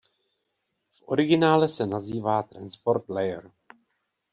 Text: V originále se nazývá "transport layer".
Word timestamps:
V 0.91 1.03
originále 1.05 1.69
se 1.69 1.85
nazývá 1.87 2.43
"transport 2.43 3.09
layer". 3.09 3.51